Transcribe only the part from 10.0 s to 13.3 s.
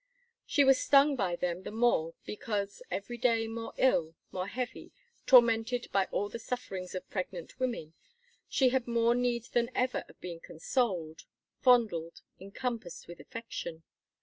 of being consoled, fondled, encompassed with